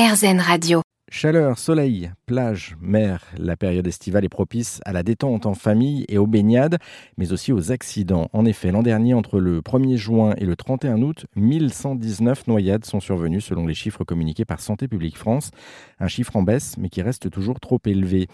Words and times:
RZN 0.00 0.40
Radio. 0.40 0.89
Chaleur, 1.12 1.58
soleil, 1.58 2.12
plage, 2.24 2.76
mer, 2.80 3.24
la 3.36 3.56
période 3.56 3.88
estivale 3.88 4.24
est 4.24 4.28
propice 4.28 4.80
à 4.84 4.92
la 4.92 5.02
détente 5.02 5.44
en 5.44 5.54
famille 5.54 6.04
et 6.08 6.18
aux 6.18 6.28
baignades, 6.28 6.78
mais 7.18 7.32
aussi 7.32 7.52
aux 7.52 7.72
accidents. 7.72 8.28
En 8.32 8.44
effet, 8.44 8.70
l'an 8.70 8.84
dernier, 8.84 9.12
entre 9.12 9.40
le 9.40 9.60
1er 9.60 9.96
juin 9.96 10.34
et 10.38 10.44
le 10.44 10.54
31 10.54 11.02
août, 11.02 11.26
1119 11.34 12.46
noyades 12.46 12.84
sont 12.84 13.00
survenues 13.00 13.40
selon 13.40 13.66
les 13.66 13.74
chiffres 13.74 14.04
communiqués 14.04 14.44
par 14.44 14.60
Santé 14.60 14.86
publique 14.86 15.18
France. 15.18 15.50
Un 15.98 16.06
chiffre 16.06 16.36
en 16.36 16.44
baisse, 16.44 16.76
mais 16.78 16.88
qui 16.88 17.02
reste 17.02 17.28
toujours 17.28 17.58
trop 17.58 17.80
élevé. 17.86 18.28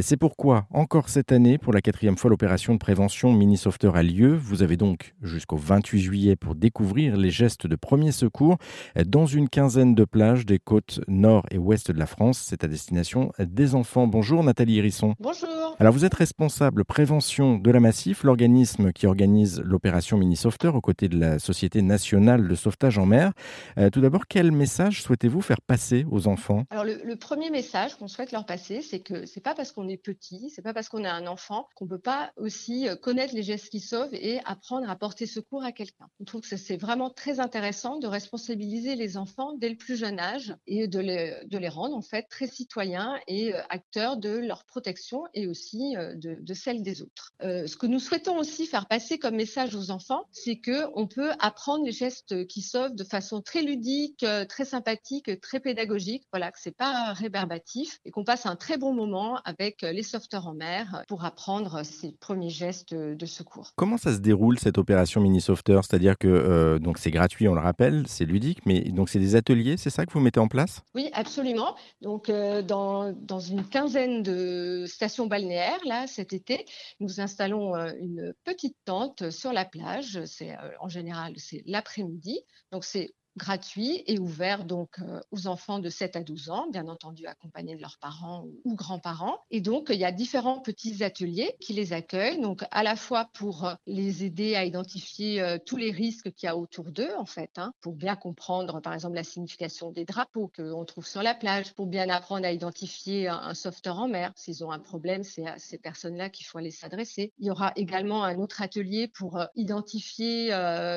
C'est 0.00 0.16
pourquoi, 0.16 0.68
encore 0.70 1.08
cette 1.08 1.32
année, 1.32 1.58
pour 1.58 1.72
la 1.72 1.80
quatrième 1.80 2.16
fois, 2.16 2.30
l'opération 2.30 2.74
de 2.74 2.78
prévention 2.78 3.32
Mini 3.32 3.56
Sauveteur 3.56 3.96
a 3.96 4.04
lieu. 4.04 4.36
Vous 4.36 4.62
avez 4.62 4.76
donc 4.76 5.14
jusqu'au 5.20 5.56
28 5.56 5.98
juillet 6.00 6.36
pour 6.36 6.54
découvrir 6.54 7.16
les 7.16 7.30
gestes 7.30 7.66
de 7.66 7.74
premier 7.74 8.12
secours 8.12 8.56
dans 9.04 9.26
une 9.26 9.48
quinzaine 9.48 9.96
de 9.96 10.04
plages 10.04 10.46
des 10.46 10.60
côtes 10.60 11.00
nord 11.08 11.44
et 11.50 11.58
ouest 11.58 11.90
de 11.90 11.98
la 11.98 12.06
France 12.06 12.19
c'est 12.32 12.64
à 12.64 12.68
destination 12.68 13.32
des 13.38 13.74
enfants. 13.74 14.06
Bonjour 14.06 14.44
Nathalie 14.44 14.78
Hérisson. 14.78 15.14
Bonjour. 15.18 15.48
Alors 15.78 15.94
vous 15.94 16.04
êtes 16.04 16.14
responsable 16.14 16.84
prévention 16.84 17.56
de 17.56 17.70
la 17.70 17.80
Massif, 17.80 18.22
l'organisme 18.24 18.92
qui 18.92 19.06
organise 19.06 19.62
l'opération 19.64 20.18
Mini 20.18 20.36
Sauveteur 20.36 20.74
aux 20.74 20.82
côtés 20.82 21.08
de 21.08 21.18
la 21.18 21.38
Société 21.38 21.80
nationale 21.80 22.46
de 22.46 22.54
sauvetage 22.54 22.98
en 22.98 23.06
mer. 23.06 23.32
Euh, 23.78 23.88
tout 23.88 24.02
d'abord, 24.02 24.26
quel 24.28 24.52
message 24.52 25.02
souhaitez-vous 25.02 25.40
faire 25.40 25.62
passer 25.62 26.04
aux 26.10 26.28
enfants? 26.28 26.64
Alors 26.68 26.84
le, 26.84 27.16
premier 27.16 27.48
message 27.48 27.94
qu'on 27.94 28.08
souhaite 28.08 28.32
leur 28.32 28.44
passer, 28.44 28.82
c'est 28.82 29.00
que 29.00 29.24
c'est 29.24 29.40
pas 29.40 29.54
parce 29.54 29.72
qu'on 29.72 29.88
est 29.88 29.96
petit, 29.96 30.50
c'est 30.54 30.62
pas 30.62 30.74
parce 30.74 30.90
qu'on 30.90 31.04
est 31.04 31.08
un 31.08 31.26
enfant 31.26 31.66
qu'on 31.74 31.86
peut 31.86 31.98
pas 31.98 32.30
aussi 32.36 32.86
euh, 32.86 32.96
connaître 32.96 33.34
les 33.34 33.42
gestes 33.42 33.70
qui 33.70 33.80
sauvent 33.80 34.14
et 34.14 34.40
apprendre 34.44 34.90
à 34.90 34.96
porter 34.96 35.24
secours 35.24 35.64
à 35.64 35.72
quelqu'un. 35.72 36.08
On 36.20 36.24
trouve 36.24 36.42
que 36.42 36.56
c'est 36.56 36.76
vraiment 36.76 37.08
très 37.08 37.40
intéressant 37.40 37.98
de 37.98 38.06
responsabiliser 38.06 38.96
les 38.96 39.16
enfants 39.16 39.54
dès 39.56 39.70
le 39.70 39.76
plus 39.76 39.96
jeune 39.96 40.20
âge 40.20 40.54
et 40.66 40.88
de 40.88 41.00
les, 41.00 41.36
de 41.46 41.56
les 41.56 41.68
rendre 41.70 41.96
en 41.96 42.02
fait 42.10 42.22
très 42.22 42.46
citoyens 42.46 43.18
et 43.26 43.54
euh, 43.54 43.60
acteurs 43.68 44.16
de 44.16 44.30
leur 44.30 44.64
protection 44.64 45.22
et 45.32 45.46
aussi 45.46 45.96
euh, 45.96 46.14
de, 46.16 46.54
celle 46.54 46.82
des 46.82 47.02
autres. 47.02 47.32
Euh, 47.42 47.66
ce 47.66 47.76
que 47.76 47.86
nous 47.86 48.00
souhaitons 48.00 48.38
aussi 48.38 48.66
faire 48.66 48.86
passer 48.86 49.18
comme 49.18 49.36
message 49.36 49.74
aux 49.74 49.90
enfants, 49.90 50.24
c'est 50.32 50.56
que 50.56 50.86
on 50.94 51.06
peut 51.06 51.30
apprendre 51.38 51.84
les 51.84 51.92
gestes 51.92 52.46
qui 52.48 52.62
sauvent 52.62 52.94
de 52.94 53.04
façon 53.04 53.40
très 53.40 53.62
ludique, 53.62 54.24
très 54.48 54.64
sympathique, 54.64 55.40
très 55.40 55.60
pédagogique. 55.60 56.24
Voilà, 56.32 56.50
que 56.50 56.58
c'est 56.60 56.76
pas 56.76 57.12
rébarbatif 57.12 57.98
et 58.04 58.10
qu'on 58.10 58.24
passe 58.24 58.46
un 58.46 58.56
très 58.56 58.76
bon 58.76 58.92
moment 58.92 59.40
avec 59.44 59.82
les 59.82 60.02
sauveteurs 60.02 60.48
en 60.48 60.54
mer 60.54 61.04
pour 61.08 61.24
apprendre 61.24 61.84
ces 61.84 62.12
premiers 62.20 62.50
gestes 62.50 62.94
de 62.94 63.26
secours. 63.26 63.72
Comment 63.76 63.96
ça 63.96 64.12
se 64.12 64.18
déroule 64.18 64.58
cette 64.58 64.78
opération 64.78 65.20
mini 65.20 65.40
sauveteur 65.40 65.84
C'est-à-dire 65.84 66.18
que 66.18 66.78
donc 66.78 66.98
c'est 66.98 67.10
gratuit, 67.10 67.48
on 67.48 67.54
le 67.54 67.60
rappelle, 67.60 68.06
c'est 68.08 68.24
ludique, 68.24 68.66
mais 68.66 68.80
donc 68.80 69.08
c'est 69.08 69.20
des 69.20 69.36
ateliers, 69.36 69.76
c'est 69.76 69.90
ça 69.90 70.04
que 70.06 70.12
vous 70.12 70.20
mettez 70.20 70.40
en 70.40 70.48
place? 70.48 70.82
Oui, 70.94 71.10
absolument. 71.12 71.76
Donc, 72.00 72.30
euh, 72.30 72.62
dans, 72.62 73.12
une 73.40 73.68
quinzaine 73.68 74.22
de 74.22 74.84
stations 74.86 75.26
balnéaires, 75.26 75.80
là, 75.84 76.06
cet 76.06 76.32
été, 76.32 76.64
nous 76.98 77.20
installons 77.20 77.76
euh, 77.76 77.92
une 78.00 78.32
petite 78.44 78.76
tente 78.86 79.30
sur 79.30 79.52
la 79.52 79.66
plage. 79.66 80.24
C'est 80.24 80.52
euh, 80.52 80.70
en 80.80 80.88
général, 80.88 81.34
c'est 81.36 81.62
l'après-midi. 81.66 82.40
Donc, 82.72 82.84
c'est 82.84 83.12
gratuit 83.36 84.02
et 84.06 84.18
ouvert 84.18 84.64
donc 84.64 84.98
euh, 85.00 85.20
aux 85.30 85.46
enfants 85.46 85.78
de 85.78 85.88
7 85.88 86.16
à 86.16 86.22
12 86.22 86.50
ans, 86.50 86.66
bien 86.70 86.88
entendu 86.88 87.26
accompagnés 87.26 87.76
de 87.76 87.80
leurs 87.80 87.98
parents 88.00 88.44
ou, 88.64 88.74
grands-parents. 88.74 89.38
Et 89.50 89.60
donc, 89.60 89.88
il 89.90 89.98
y 89.98 90.04
a 90.04 90.12
différents 90.12 90.60
petits 90.60 91.02
ateliers 91.02 91.54
qui 91.60 91.72
les 91.72 91.92
accueillent, 91.92 92.40
donc 92.40 92.64
à 92.70 92.82
la 92.82 92.96
fois 92.96 93.30
pour 93.34 93.64
euh, 93.64 93.74
les 93.86 94.24
aider 94.24 94.54
à 94.56 94.64
identifier 94.64 95.40
euh, 95.40 95.58
tous 95.64 95.76
les 95.76 95.90
risques 95.90 96.32
qu'il 96.32 96.46
y 96.46 96.50
a 96.50 96.56
autour 96.56 96.90
d'eux, 96.90 97.12
en 97.18 97.26
fait, 97.26 97.52
hein, 97.56 97.72
pour 97.80 97.94
bien 97.94 98.16
comprendre, 98.16 98.80
par 98.80 98.94
exemple, 98.94 99.14
la 99.14 99.24
signification 99.24 99.90
des 99.90 100.04
drapeaux 100.04 100.50
qu'on 100.54 100.84
trouve 100.84 101.06
sur 101.06 101.22
la 101.22 101.34
plage, 101.34 101.72
pour 101.74 101.86
bien 101.86 102.08
apprendre 102.08 102.46
à 102.46 102.52
identifier 102.52 103.28
un, 103.28 103.54
sauveteur 103.54 103.98
en 103.98 104.08
mer. 104.08 104.32
S'ils 104.36 104.64
ont 104.64 104.70
un 104.70 104.78
problème, 104.78 105.22
c'est 105.22 105.46
à 105.46 105.58
ces 105.58 105.78
personnes-là 105.78 106.30
qu'il 106.30 106.46
faut 106.46 106.58
aller 106.58 106.70
s'adresser. 106.70 107.32
Il 107.38 107.46
y 107.46 107.50
aura 107.50 107.72
également 107.76 108.24
un 108.24 108.38
autre 108.38 108.62
atelier 108.62 109.08
pour 109.08 109.40
identifier 109.54 110.48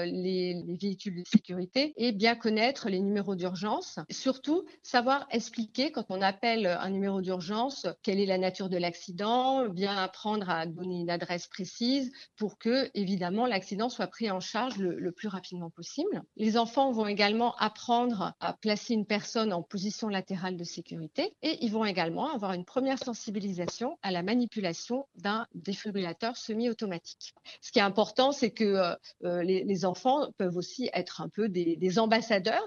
les, 0.06 0.62
les 0.66 0.78
véhicules 0.78 1.24
de 1.24 1.28
sécurité 1.28 1.94
et 1.98 2.12
bien 2.12 2.23
connaître 2.36 2.90
les 2.90 3.02
numéros 3.02 3.36
d'urgence, 3.36 4.00
surtout 4.10 4.64
savoir 4.82 5.28
expliquer 5.32 5.92
quand 5.92 6.06
on 6.10 6.22
appelle 6.22 6.66
un 6.66 6.90
numéro 6.90 7.22
d'urgence 7.22 7.88
quelle 8.02 8.20
est 8.20 8.26
la 8.26 8.38
nature 8.38 8.70
de 8.70 8.78
l'accident, 8.78 9.68
bien 9.68 9.96
apprendre 9.96 10.50
à 10.50 10.66
donner 10.66 11.02
une 11.02 11.10
adresse 11.10 11.48
précise 11.48 12.12
pour 12.38 12.58
que 12.58 12.90
évidemment 12.94 13.46
l'accident 13.46 13.90
soit 13.90 14.08
pris 14.08 14.32
en 14.32 14.40
charge 14.40 14.78
le, 14.78 15.12
plus 15.12 15.28
rapidement 15.28 15.70
possible. 15.70 16.24
Les 16.38 16.58
enfants 16.58 16.92
vont 16.92 17.06
également 17.06 17.56
apprendre 17.58 18.34
à 18.40 18.54
placer 18.54 18.94
une 18.94 19.06
personne 19.06 19.54
en 19.54 19.62
position 19.62 20.08
latérale 20.08 20.58
de 20.58 20.64
sécurité 20.64 21.36
et 21.42 21.64
ils 21.64 21.72
vont 21.72 21.86
également 21.86 22.34
avoir 22.34 22.54
une 22.54 22.66
première 22.66 22.98
sensibilisation 22.98 23.98
à 24.02 24.12
la 24.12 24.24
manipulation 24.24 25.06
d'un 25.16 25.46
défibrillateur 25.54 26.36
semi-automatique. 26.38 27.34
Ce 27.62 27.72
qui 27.72 27.80
est 27.80 27.84
important, 27.84 28.32
c'est 28.32 28.52
que 28.52 28.96
euh, 29.24 29.44
les, 29.44 29.86
enfants 29.86 30.32
peuvent 30.38 30.56
aussi 30.56 30.90
être 30.94 31.22
un 31.22 31.30
peu 31.30 31.50
des, 31.50 31.76
des 31.76 32.00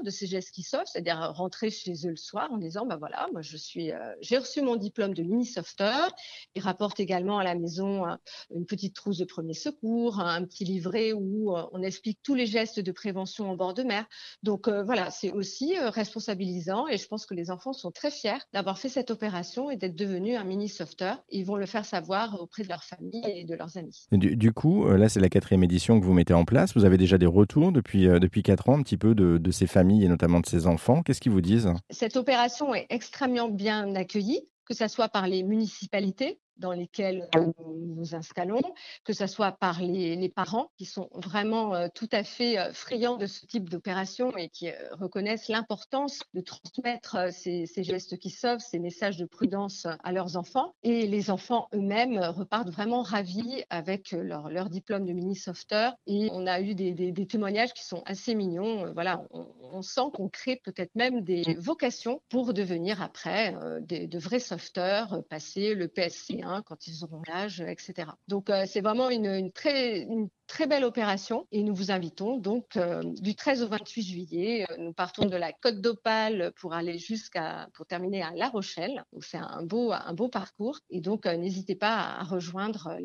de 0.05 0.11
ces 0.11 0.27
gestes 0.27 0.53
qui 0.53 0.63
sauvent, 0.63 0.87
c'est-à-dire 0.87 1.33
rentrer 1.35 1.71
chez 1.71 1.93
eux 2.07 2.11
le 2.11 2.17
soir 2.17 2.49
en 2.53 2.59
disant 2.59 2.87
bah 2.87 2.97
voilà, 2.97 3.29
moi 3.33 3.43
je 3.43 3.57
suis, 3.57 3.93
euh, 3.93 3.99
j'ai 4.21 4.39
reçu 4.39 4.61
mon 4.63 4.77
diplôme 4.77 5.15
de 5.15 5.23
mini 5.23 5.45
sauveteur. 5.45 6.11
Ils 6.55 6.63
rapportent 6.63 7.01
également 7.01 7.39
à 7.39 7.45
la 7.45 7.55
maison 7.55 8.07
euh, 8.07 8.15
une 8.55 8.67
petite 8.67 8.95
trousse 8.95 9.19
de 9.19 9.25
premier 9.25 9.55
secours, 9.55 10.21
un 10.21 10.45
petit 10.45 10.65
livret 10.65 11.13
où 11.13 11.57
euh, 11.57 11.65
on 11.73 11.83
explique 11.83 12.19
tous 12.23 12.35
les 12.35 12.47
gestes 12.47 12.81
de 12.81 12.93
prévention 12.93 13.51
en 13.51 13.57
bord 13.57 13.75
de 13.75 13.83
mer. 13.83 14.07
Donc 14.43 14.69
voilà, 14.69 15.11
c'est 15.11 15.33
aussi 15.33 15.79
responsabilisant 15.79 16.89
et 16.89 16.99
je 16.99 17.07
pense 17.07 17.27
que 17.27 17.35
les 17.35 17.51
enfants 17.51 17.73
sont 17.73 17.91
très 17.91 18.11
fiers 18.11 18.39
d'avoir 18.53 18.79
fait 18.79 18.89
cette 18.89 19.11
opération 19.11 19.71
et 19.71 19.77
d'être 19.77 19.97
devenus 19.97 20.37
un 20.37 20.45
mini 20.45 20.69
sauveteur. 20.69 21.23
Ils 21.31 21.45
vont 21.45 21.57
le 21.57 21.67
faire 21.67 21.85
savoir 21.85 22.41
auprès 22.41 22.63
de 22.63 22.69
leur 22.69 22.83
famille 22.83 23.23
et 23.27 23.45
de 23.45 23.55
leurs 23.55 23.77
amis. 23.77 24.07
Du, 24.13 24.53
coup, 24.53 24.87
là 24.87 25.09
c'est 25.09 25.21
la 25.21 25.29
quatrième 25.29 25.65
édition 25.65 26.01
que 26.01 26.05
vous 26.05 26.13
mettez 26.13 26.35
en 26.35 26.45
place. 26.45 26.75
Vous 26.75 26.85
avez 26.85 26.97
déjà 26.99 27.19
des 27.19 27.27
retours 27.27 27.73
depuis 27.73 28.07
depuis 28.07 28.43
quatre 28.43 28.69
ans, 28.69 28.79
un 28.79 28.83
petit 28.83 28.97
peu 28.97 29.15
de, 29.15 29.36
de 29.39 29.51
ces 29.51 29.67
familles 29.67 30.05
et 30.05 30.09
notamment 30.09 30.41
de 30.41 30.47
ces 30.47 30.67
enfants. 30.67 31.03
Qu'est-ce 31.03 31.21
qu'ils 31.21 31.33
vous 31.33 31.41
disent? 31.41 31.73
Cette 31.91 32.17
opération 32.17 32.75
est 32.75 32.87
extrêmement 32.91 33.49
bien 33.49 33.95
accueillie, 33.95 34.43
que 34.65 34.75
ce 34.75 34.89
soit 34.89 35.09
par 35.09 35.27
les 35.27 35.43
municipalités, 35.43 36.41
dans 36.59 36.73
lesquels 36.73 37.29
nous 37.35 37.95
nous 37.97 38.15
installons, 38.15 38.61
que 39.05 39.13
ce 39.13 39.27
soit 39.27 39.53
par 39.53 39.81
les, 39.81 40.17
parents 40.35 40.71
qui 40.77 40.85
sont 40.85 41.09
vraiment 41.15 41.75
euh, 41.75 41.89
tout 41.95 42.09
à 42.11 42.25
fait 42.25 42.59
euh, 42.59 42.73
friands 42.73 43.17
de 43.17 43.27
ce 43.27 43.47
type 43.47 43.69
d'opération 43.69 44.37
et 44.37 44.49
qui 44.49 44.69
euh, 44.69 44.75
reconnaissent 44.93 45.49
l'importance 45.49 46.21
de 46.35 46.41
transmettre 46.41 47.33
ces, 47.33 47.67
gestes 47.79 48.19
qui 48.19 48.31
sauvent, 48.31 48.61
ces 48.61 48.79
messages 48.81 49.17
de 49.17 49.25
prudence 49.25 49.87
à 50.03 50.13
leurs 50.13 50.37
enfants. 50.37 50.75
Et 50.83 51.07
les 51.07 51.31
enfants 51.31 51.69
eux-mêmes 51.75 52.19
repartent 52.19 52.71
vraiment 52.71 53.03
ravis 53.03 53.63
avec 53.71 54.11
leur, 54.13 54.51
leur 54.51 54.69
diplôme 54.69 55.07
de 55.07 55.13
mini-sauveteur. 55.13 55.95
Et 56.07 56.29
on 56.33 56.47
a 56.47 56.61
eu 56.61 56.75
des, 56.75 57.27
témoignages 57.27 57.73
qui 57.73 57.85
sont 57.85 58.03
assez 58.05 58.35
mignons. 58.35 58.93
Voilà, 58.93 59.23
on, 59.31 59.83
sent 59.83 60.11
qu'on 60.15 60.29
crée 60.29 60.61
peut-être 60.65 60.95
même 60.95 61.23
des 61.23 61.43
vocations 61.59 62.21
pour 62.29 62.53
devenir 62.53 63.03
après 63.03 63.55
de 63.83 64.19
vrais 64.19 64.41
sauveteurs, 64.41 65.23
passer 65.29 65.75
le 65.75 65.89
PSC 65.89 66.43
quand 66.65 66.87
ils 66.87 67.05
auront 67.05 67.23
l'âge, 67.27 67.61
etc. 67.61 68.09
Donc 68.29 68.51
euh, 68.51 68.65
c'est 68.67 68.81
vraiment 68.81 69.11
une, 69.11 69.51
très, 69.53 70.07
très 70.47 70.67
belle 70.67 70.85
opération 70.85 71.47
et 71.53 71.63
nous 71.63 71.75
vous 71.75 71.91
invitons 71.91 72.39
donc 72.39 72.77
euh, 72.77 73.03
du 73.21 73.35
13 73.35 73.63
au 73.63 73.69
28 73.69 74.03
juillet. 74.03 74.67
Euh, 74.71 74.77
nous 74.79 74.93
partons 74.93 75.27
de 75.27 75.37
la 75.37 75.53
Côte 75.53 75.81
d'Opale 75.81 76.53
pour 76.61 76.73
aller 76.75 76.99
jusqu'à 76.99 77.69
pour 77.75 77.87
terminer 77.87 78.23
à 78.23 78.33
La 78.35 78.49
Rochelle. 78.49 79.05
Donc 79.13 79.25
c'est 79.25 79.39
un 79.39 79.63
beau 79.63 79.93
un 79.93 80.15
beau 80.15 80.29
parcours 80.29 80.79
et 80.91 81.01
donc 81.01 81.27
euh, 81.27 81.37
n'hésitez 81.37 81.75
pas 81.75 82.17
à 82.19 82.23
rejoindre 82.23 82.97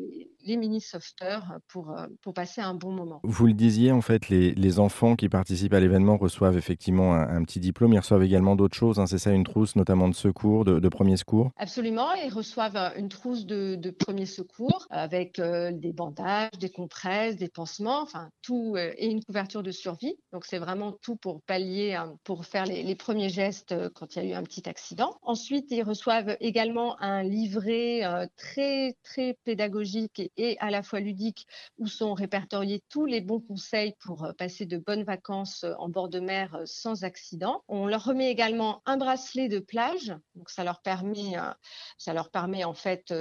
les, 0.44 0.56
mini 0.56 0.80
sauveteurs 0.80 1.58
pour 1.68 1.96
pour 2.20 2.34
passer 2.34 2.60
un 2.60 2.74
bon 2.74 2.92
moment. 2.92 3.20
Vous 3.24 3.46
le 3.46 3.54
disiez 3.54 3.90
en 3.90 4.02
fait 4.02 4.28
les, 4.28 4.54
les 4.54 4.78
enfants 4.78 5.16
qui 5.16 5.30
participent 5.30 5.72
à 5.72 5.80
l'événement 5.80 6.18
reçoivent 6.18 6.58
effectivement 6.58 7.14
un, 7.14 7.42
petit 7.44 7.58
diplôme. 7.58 7.94
Ils 7.94 7.98
reçoivent 7.98 8.22
également 8.22 8.54
d'autres 8.54 8.76
choses. 8.76 9.00
Hein. 9.00 9.06
c'est 9.06 9.18
ça 9.18 9.30
une 9.30 9.44
trousse 9.44 9.76
notamment 9.76 10.08
de 10.08 10.14
secours 10.14 10.64
de, 10.64 10.78
de 10.78 10.88
premier 10.88 11.16
secours? 11.16 11.50
Absolument. 11.56 12.12
Ils 12.12 12.32
reçoivent 12.32 12.92
une 12.96 13.08
trousse 13.08 13.46
de, 13.46 13.76
de 13.76 13.90
premier 13.90 14.26
secours 14.26 14.86
avec 14.90 15.40
des 15.40 15.92
bandages, 15.92 16.50
des 16.60 16.70
compresses 16.70 17.31
des 17.36 17.48
pansements, 17.48 18.00
enfin 18.00 18.30
tout, 18.42 18.74
euh, 18.76 18.92
et 18.96 19.06
une 19.06 19.22
couverture 19.22 19.62
de 19.62 19.70
survie. 19.70 20.16
Donc 20.32 20.44
c'est 20.44 20.58
vraiment 20.58 20.92
tout 20.92 21.16
pour 21.16 21.42
pallier, 21.42 21.94
hein, 21.94 22.16
pour 22.24 22.44
faire 22.44 22.66
les, 22.66 22.94
premiers 22.94 23.28
gestes 23.28 23.72
euh, 23.72 23.88
quand 23.94 24.14
il 24.14 24.22
y 24.22 24.26
a 24.26 24.30
eu 24.30 24.34
un 24.34 24.42
petit 24.42 24.68
accident. 24.68 25.16
Ensuite, 25.22 25.66
ils 25.70 25.82
reçoivent 25.82 26.36
également 26.40 27.00
un 27.00 27.22
livret 27.22 28.04
euh, 28.04 28.26
très 28.36 28.96
très 29.02 29.38
pédagogique 29.44 30.22
et, 30.36 30.56
à 30.60 30.70
la 30.70 30.82
fois 30.82 31.00
ludique 31.00 31.46
où 31.78 31.86
sont 31.86 32.14
répertoriés 32.14 32.82
tous 32.88 33.06
les 33.06 33.20
bons 33.20 33.40
conseils 33.40 33.94
pour 34.00 34.28
passer 34.38 34.66
de 34.66 34.78
bonnes 34.78 35.04
vacances 35.04 35.64
en 35.78 35.88
bord 35.88 36.08
de 36.08 36.20
mer 36.20 36.60
sans 36.64 37.04
accident. 37.04 37.62
On 37.68 37.86
leur 37.86 38.04
remet 38.04 38.30
également 38.30 38.82
un 38.86 38.96
bracelet 38.96 39.48
de 39.48 39.58
plage, 39.58 40.14
donc 40.34 40.50
ça 40.50 40.64
leur 40.64 40.82
permet, 40.82 41.34
ça 41.98 42.12
leur 42.12 42.30
permet 42.30 42.64
en 42.64 42.74
fait, 42.74 43.12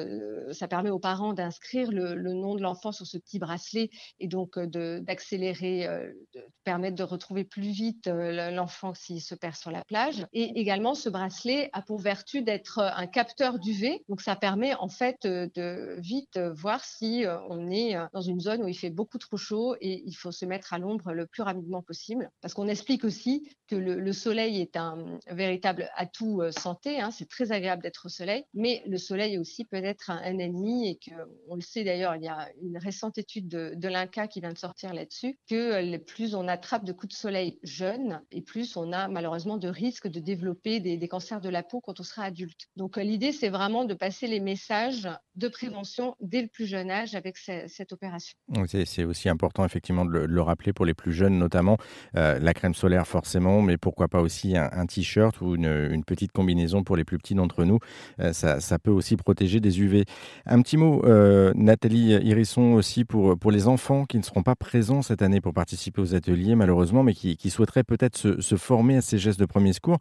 ça 0.52 0.68
permet 0.68 0.90
aux 0.90 1.00
parents 1.00 1.34
d'inscrire 1.34 1.92
le, 1.92 2.16
le 2.16 2.34
nom 2.34 2.56
de 2.56 2.62
l'enfant 2.62 2.92
sur 2.92 3.06
ce 3.06 3.18
petit 3.18 3.40
bracelet 3.40 3.90
et 4.20 4.28
donc 4.28 4.60
d'accélérer, 4.60 5.88
de, 6.34 6.46
permettre 6.64 6.96
de 6.96 7.04
retrouver 7.04 7.44
plus 7.44 7.72
vite 7.72 8.08
l'enfant 8.08 8.94
s'il 8.94 9.22
se 9.22 9.36
perd 9.36 9.56
sur 9.56 9.72
la 9.72 9.84
plage. 9.84 10.26
Et 10.34 10.60
également, 10.60 10.94
ce 10.94 11.10
bracelet 11.10 11.70
a 11.74 11.82
pour 11.82 12.00
vertu 12.00 12.42
d'être 12.42 12.80
un 12.80 13.08
capteur 13.08 13.60
d'UV, 13.60 14.04
donc 14.10 14.22
ça 14.22 14.36
permet 14.36 14.74
en 14.76 14.90
fait 14.90 15.18
de 15.24 15.96
vite 16.00 16.40
voir 16.56 16.84
si 16.84 17.26
on 17.50 17.70
est 17.70 17.96
dans 18.14 18.22
une 18.22 18.40
zone 18.40 18.64
où 18.64 18.68
il 18.68 18.78
fait 18.78 18.90
beaucoup 18.90 19.18
trop 19.18 19.38
chaud 19.38 19.76
et 19.82 20.04
il 20.06 20.14
faut 20.14 20.32
se 20.32 20.46
mettre 20.46 20.74
à 20.74 20.80
l'ombre 20.80 21.14
le 21.14 21.28
plus 21.28 21.44
rapidement 21.44 21.82
possible. 21.82 22.30
Parce 22.42 22.54
qu'on 22.54 22.68
explique 22.68 23.04
aussi 23.04 23.50
que 23.68 23.76
le, 23.76 24.14
soleil 24.14 24.60
est 24.60 24.76
un 24.76 25.18
véritable 25.28 25.90
atout 25.96 26.42
santé, 26.52 27.00
hein, 27.00 27.12
c'est 27.12 27.30
très 27.30 27.52
agréable 27.52 27.82
d'être 27.82 28.06
au 28.06 28.10
soleil, 28.10 28.44
mais 28.54 28.84
le 28.86 28.98
soleil 28.98 29.38
aussi 29.38 29.66
peut 29.66 29.78
être 29.78 30.10
un, 30.10 30.22
ennemi 30.40 30.90
et 30.90 30.96
que, 30.96 31.16
on 31.48 31.56
le 31.56 31.62
sait 31.62 31.84
d'ailleurs, 31.84 32.16
il 32.16 32.24
y 32.24 32.28
a 32.28 32.50
une 32.62 32.78
récente 32.78 33.18
étude 33.18 33.48
de, 33.48 33.74
de 33.76 33.88
l'INCA 33.92 34.28
qui 34.28 34.42
vient 34.42 34.54
de 34.54 34.58
sortir 34.58 34.94
là-dessus, 34.94 35.38
que 35.48 35.98
plus 35.98 36.36
on 36.36 36.48
attrape 36.48 36.86
de 36.86 36.94
coups 36.94 37.14
de 37.14 37.20
soleil 37.20 37.60
jeunes 37.64 38.22
et 38.32 38.42
plus 38.42 38.76
on 38.78 38.92
a 38.92 39.08
malheureusement 39.08 39.58
de 39.58 39.68
risques 39.68 40.08
de 40.08 40.20
développer 40.20 40.80
des, 40.80 40.98
des 40.98 41.08
cancers 41.08 41.42
de 41.42 41.50
la 41.50 41.64
peau 41.64 41.82
quand 41.82 42.00
on 42.00 42.04
sera 42.04 42.24
adulte. 42.24 42.68
Donc 42.76 42.98
l'idée, 42.98 43.32
c'est 43.32 43.50
vraiment 43.50 43.86
de 43.86 43.94
passer 43.94 44.28
les 44.28 44.40
messages 44.40 45.08
de 45.36 45.48
prévention 45.48 46.16
dès 46.20 46.42
le 46.42 46.48
plus 46.48 46.66
jeune 46.66 46.92
âge 46.92 47.16
avec 47.16 47.38
cette 47.38 47.94
opération. 47.94 48.36
C'est 48.68 49.06
aussi 49.06 49.30
important 49.30 49.64
effectivement 49.66 50.04
de 50.06 50.12
le, 50.12 50.42
rappeler 50.42 50.74
pour 50.74 50.86
les 50.86 50.94
plus 50.94 51.14
jeunes 51.14 51.38
notamment, 51.38 51.78
euh, 52.18 52.38
la 52.40 52.54
crème 52.54 52.74
solaire 52.74 53.08
forcément, 53.08 53.62
mais 53.62 53.78
pourquoi 53.78 54.08
pas 54.08 54.20
aussi 54.20 54.58
un, 54.58 54.86
t-shirt 54.86 55.40
ou 55.42 55.56
une, 55.56 56.04
petite 56.06 56.32
combinaison 56.32 56.84
pour 56.84 56.98
les 56.98 57.06
plus 57.06 57.18
petits 57.18 57.36
d'entre 57.36 57.64
nous. 57.64 57.80
Euh, 58.20 58.34
ça, 58.34 58.80
peut 58.80 58.92
aussi 58.92 59.16
protéger 59.16 59.60
des 59.60 59.80
UV. 59.80 60.06
Un 60.46 60.62
petit 60.62 60.78
mot, 60.78 61.06
euh, 61.06 61.54
Nathalie 61.56 62.14
Irisson 62.24 62.74
aussi 62.74 63.06
pour, 63.06 63.38
pour 63.38 63.52
les 63.52 63.68
enfants 63.68 64.06
qui 64.06 64.18
ne 64.18 64.24
seront 64.24 64.44
pas 64.44 64.56
présents 64.56 65.02
cette 65.02 65.22
année 65.22 65.40
pour 65.40 65.54
participer 65.54 66.02
aux 66.02 66.16
ateliers 66.16 66.56
malheureusement, 66.56 67.04
mais 67.04 67.14
qui, 67.14 67.50
souhaiteraient 67.50 67.84
peut-être 67.84 68.18
se, 68.18 68.56
former 68.56 68.98
à 68.98 69.02
ces 69.02 69.18
gestes 69.18 69.40
de 69.40 69.46
premier 69.46 69.74
secours. 69.74 69.98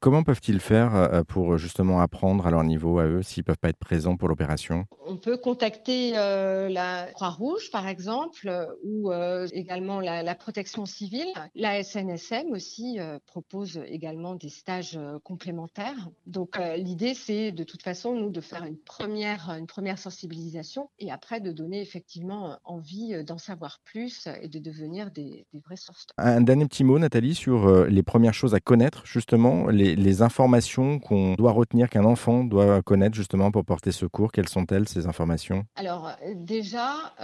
comment 0.00 0.22
peuvent-ils 0.22 0.60
faire 0.60 1.22
pour 1.28 1.56
justement 1.58 2.00
apprendre 2.00 2.46
à 2.46 2.50
leur 2.50 2.64
niveau 2.64 2.98
à 2.98 3.06
eux 3.06 3.22
s'ils 3.22 3.42
ne 3.42 3.44
peuvent 3.44 3.58
pas 3.58 3.68
être 3.68 3.78
présents 3.78 4.16
pour 4.16 4.28
l'opération? 4.28 4.57
On 5.06 5.16
peut 5.16 5.36
contacter 5.36 6.12
la 6.12 7.08
Croix-Rouge 7.14 7.70
par 7.70 7.88
exemple 7.88 8.50
ou 8.84 9.12
également 9.52 10.00
la, 10.00 10.34
protection 10.34 10.86
civile. 10.86 11.26
La 11.54 11.82
SNSM 11.82 12.52
aussi 12.52 12.98
propose 13.26 13.80
également 13.86 14.34
des 14.34 14.48
stages 14.48 14.98
complémentaires. 15.24 16.08
Donc 16.26 16.58
l'idée 16.76 17.14
c'est 17.14 17.52
de 17.52 17.64
toute 17.64 17.82
façon 17.82 18.14
nous 18.14 18.30
de 18.30 18.40
faire 18.40 18.64
une 18.64 18.76
première, 18.76 19.50
une 19.58 19.66
première 19.66 19.98
sensibilisation 19.98 20.90
et 20.98 21.10
après 21.10 21.40
de 21.40 21.52
donner 21.52 21.80
effectivement 21.80 22.58
envie 22.64 23.24
d'en 23.24 23.38
savoir 23.38 23.80
plus 23.84 24.28
et 24.42 24.48
de 24.48 24.58
devenir 24.58 25.10
des, 25.10 25.46
vraies 25.64 25.76
sources. 25.76 26.06
Un 26.18 26.40
dernier 26.40 26.66
petit 26.66 26.84
mot 26.84 26.98
Nathalie 26.98 27.34
sur 27.34 27.86
les 27.86 28.02
premières 28.02 28.34
choses 28.34 28.54
à 28.54 28.60
connaître 28.60 29.04
justement, 29.06 29.68
les, 29.68 29.96
les 29.96 30.22
informations 30.22 30.98
qu'on 30.98 31.34
doit 31.34 31.52
retenir 31.52 31.88
qu'un 31.88 32.04
enfant 32.04 32.44
doit 32.44 32.82
connaître 32.82 33.14
justement 33.14 33.50
pour 33.50 33.64
porter 33.64 33.92
secours. 33.92 34.32
Quelles 34.32 34.47
sont-elles 34.48 34.88
ces 34.88 35.06
informations? 35.06 35.64
Alors 35.76 36.12
déjà, 36.34 37.14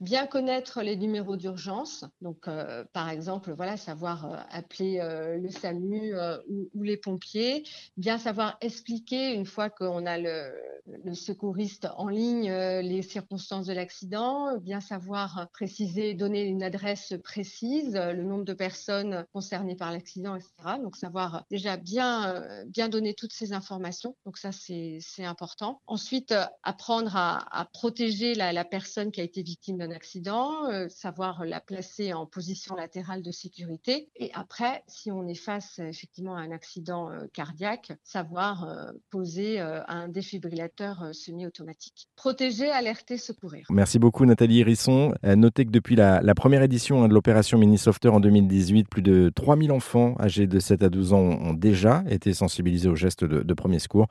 bien 0.00 0.26
connaître 0.26 0.82
les 0.82 0.96
numéros 0.96 1.36
d'urgence. 1.36 2.04
Donc, 2.20 2.48
euh, 2.48 2.84
par 2.92 3.08
exemple, 3.08 3.52
voilà, 3.52 3.76
savoir 3.76 4.26
euh, 4.26 4.36
appeler 4.50 5.00
euh, 5.00 5.36
le 5.38 5.50
SAMU 5.50 6.14
ou, 6.48 6.82
les 6.82 6.96
pompiers, 6.96 7.64
bien 7.96 8.18
savoir 8.18 8.56
expliquer 8.60 9.34
une 9.34 9.46
fois 9.46 9.70
qu'on 9.70 10.06
a 10.06 10.18
le, 10.18 10.52
le, 10.86 11.14
secouriste 11.14 11.88
en 11.96 12.08
ligne 12.08 12.52
les 12.52 13.02
circonstances 13.02 13.66
de 13.66 13.72
l'accident, 13.72 14.56
bien 14.58 14.80
savoir 14.80 15.48
préciser, 15.52 16.14
donner 16.14 16.42
une 16.42 16.62
adresse 16.62 17.14
précise, 17.22 17.94
le 17.94 18.22
nombre 18.22 18.44
de 18.44 18.52
personnes 18.52 19.24
concernées 19.32 19.76
par 19.76 19.92
l'accident, 19.92 20.36
etc. 20.36 20.52
Donc, 20.82 20.96
savoir 20.96 21.44
déjà 21.50 21.76
bien, 21.76 22.44
bien 22.66 22.88
donner 22.88 23.14
toutes 23.14 23.32
ces 23.32 23.52
informations. 23.52 24.16
Donc, 24.24 24.38
ça, 24.38 24.50
c'est 24.52 25.00
important. 25.24 25.80
Ensuite, 25.86 26.34
apprendre 26.62 27.16
à, 27.16 27.68
protéger 27.72 28.34
la, 28.34 28.64
personne 28.64 29.10
qui 29.10 29.20
a 29.20 29.24
été 29.24 29.42
victime 29.42 29.78
d'un 29.78 29.90
accident, 29.90 30.88
savoir 30.88 31.44
la 31.44 31.60
placer 31.60 32.12
en 32.12 32.26
position 32.26 32.74
latérale 32.74 33.22
de 33.22 33.30
sécurité. 33.30 34.08
Et 34.16 34.30
après, 34.34 34.82
si 34.86 35.10
on 35.10 35.26
est 35.26 35.34
face 35.34 35.78
effectivement 35.78 36.36
à 36.36 36.40
un 36.40 36.50
accident 36.50 37.10
euh, 37.10 37.26
cardiaque, 37.32 37.92
savoir 38.04 38.64
euh, 38.64 38.92
poser 39.10 39.60
euh, 39.60 39.82
un 39.88 40.08
défibrillateur 40.08 40.71
semi-automatique. 41.12 42.08
Protéger, 42.16 42.70
alerter, 42.70 43.16
secourir. 43.16 43.66
Merci 43.70 43.98
beaucoup 43.98 44.24
Nathalie 44.24 44.60
Hérisson. 44.60 45.14
Notez 45.24 45.64
que 45.64 45.70
depuis 45.70 45.96
la, 45.96 46.20
première 46.34 46.62
édition 46.62 47.02
hein, 47.02 47.08
de 47.08 47.14
l'opération 47.14 47.58
Mini 47.58 47.78
Softer 47.78 48.08
en 48.08 48.20
2018, 48.20 48.88
plus 48.88 49.02
de 49.02 49.30
3000 49.34 49.72
enfants 49.72 50.14
âgés 50.20 50.46
de 50.46 50.58
7 50.58 50.82
à 50.82 50.88
12 50.88 51.12
ans 51.12 51.18
ont 51.18 51.54
déjà 51.54 52.04
été 52.08 52.32
sensibilisés 52.32 52.88
aux 52.88 52.96
gestes 52.96 53.24
de, 53.24 53.54
premier 53.54 53.78
secours. 53.78 54.06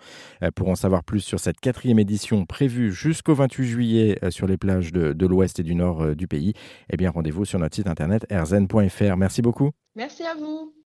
Pour 0.55 0.69
en 0.69 0.75
savoir 0.75 1.03
plus 1.03 1.21
sur 1.21 1.39
cette 1.39 1.59
quatrième 1.59 1.99
édition 1.99 2.45
prévue 2.45 2.93
jusqu'au 2.93 3.33
28 3.33 3.67
juillet 3.67 4.19
sur 4.29 4.47
les 4.47 4.57
plages 4.57 4.91
de, 4.91 5.13
de 5.13 5.25
l'ouest 5.25 5.59
et 5.59 5.63
du 5.63 5.75
nord 5.75 6.15
du 6.15 6.27
pays, 6.27 6.53
eh 6.89 6.97
bien 6.97 7.09
rendez-vous 7.09 7.45
sur 7.45 7.59
notre 7.59 7.75
site 7.75 7.87
internet 7.87 8.25
rzn.fr. 8.31 9.17
Merci 9.17 9.41
beaucoup. 9.41 9.71
Merci 9.95 10.23
à 10.23 10.35
vous. 10.35 10.73